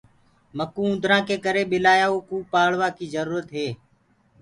[0.57, 3.67] مڪوُ اُوندرآ ڪي ڪري ٻلآيآ ڪوُ پآݪوآ ڪي جرُورت هي۔